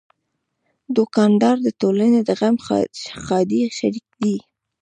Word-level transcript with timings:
دوکاندار 0.95 1.55
د 1.65 1.67
ټولنې 1.79 2.19
د 2.23 2.29
غم 2.39 2.55
ښادۍ 3.25 3.61
شریک 3.77 4.07
دی. 4.21 4.35